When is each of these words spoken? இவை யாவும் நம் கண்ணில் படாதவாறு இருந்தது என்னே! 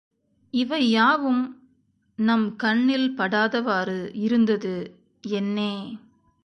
இவை 0.53 0.91
யாவும் 0.91 1.43
நம் 2.19 2.55
கண்ணில் 2.55 3.15
படாதவாறு 3.15 4.11
இருந்தது 4.13 4.75
என்னே! 5.33 5.73